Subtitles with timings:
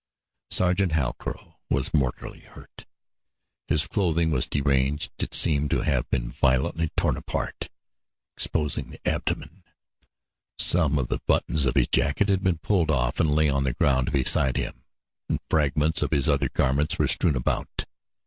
[0.49, 2.87] Sergeant Halcrow was mortally hurt.
[3.67, 7.69] His clothing was deranged; it seemed to have been violently torn apart,
[8.35, 9.63] exposing the abdomen.
[10.57, 13.73] Some of the buttons of his jacket had been pulled off and lay on the
[13.73, 14.85] ground beside him
[15.29, 17.85] and fragments of his other garments were strewn about.